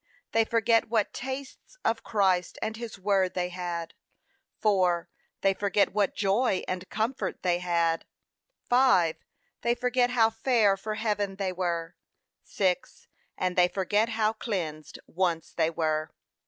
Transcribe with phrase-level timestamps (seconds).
[0.31, 3.93] They forget what tastes of Christ and his word they had.
[4.59, 5.07] 4.
[5.41, 8.05] They forget what joy and comfort they had.
[8.67, 9.17] 5.
[9.61, 11.93] They forget how fair for heaven they were.
[12.43, 13.09] 6.
[13.37, 16.09] And they forget how cleansed once they were.